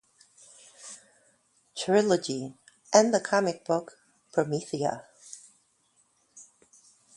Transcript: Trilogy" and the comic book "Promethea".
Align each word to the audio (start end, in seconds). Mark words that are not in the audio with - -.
Trilogy" 1.75 2.55
and 2.91 3.13
the 3.13 3.19
comic 3.19 3.63
book 3.65 3.99
"Promethea". 4.33 5.05